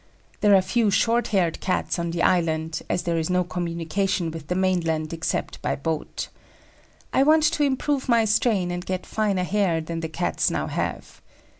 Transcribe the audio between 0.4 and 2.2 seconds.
are few short haired cats on